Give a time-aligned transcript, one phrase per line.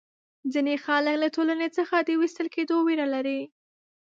[0.53, 3.41] ځینې خلک له ټولنې څخه د وېستل کېدو وېره لري.